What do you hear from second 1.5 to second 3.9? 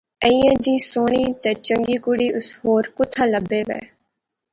چنگی کڑی اس ہور کھاناں لبے وا